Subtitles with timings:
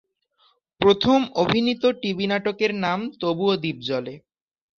[0.81, 4.13] প্রথম অভিনীত টিভি নাটকের নাম ‘তবুও দ্বীপ জ্বলে’।